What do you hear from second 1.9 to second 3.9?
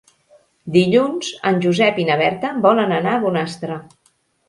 i na Berta volen anar a Bonastre.